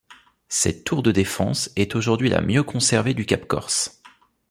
Cette 0.49 0.83
tour 0.83 1.03
de 1.03 1.11
défense 1.11 1.69
est 1.75 1.93
aujourd'hui 1.95 2.27
la 2.27 2.41
mieux 2.41 2.63
conservée 2.63 3.13
du 3.13 3.27
Cap 3.27 3.45
Corse. 3.45 4.01